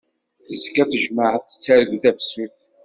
Tezga 0.45 0.83
tejmaɛt 0.91 1.43
tettargu 1.49 1.97
tafsut. 2.03 2.57